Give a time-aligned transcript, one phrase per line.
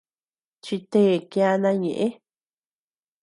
[0.63, 2.07] Chitee kiana ñeʼë.